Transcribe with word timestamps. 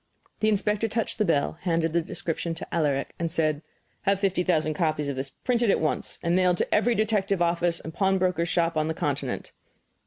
The 0.39 0.49
inspector 0.49 0.87
touched 0.87 1.19
the 1.19 1.25
bell, 1.25 1.59
handed 1.61 1.93
the 1.93 2.01
description 2.01 2.55
to 2.55 2.73
Alaric, 2.73 3.13
and 3.19 3.29
said: 3.29 3.61
"Have 4.01 4.19
fifty 4.19 4.41
thousand 4.41 4.73
copies 4.73 5.07
of 5.07 5.15
this 5.15 5.29
printed 5.29 5.69
at 5.69 5.79
once 5.79 6.17
and 6.23 6.35
mailed 6.35 6.57
to 6.57 6.73
every 6.73 6.95
detective 6.95 7.39
office 7.39 7.79
and 7.79 7.93
pawnbroker's 7.93 8.49
shop 8.49 8.75
on 8.77 8.87
the 8.87 8.95
continent." 8.95 9.51